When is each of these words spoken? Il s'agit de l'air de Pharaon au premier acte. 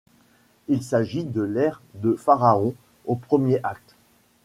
Il 0.67 0.81
s'agit 0.81 1.23
de 1.25 1.43
l'air 1.43 1.79
de 1.93 2.15
Pharaon 2.15 2.73
au 3.05 3.13
premier 3.15 3.59
acte. 3.61 3.93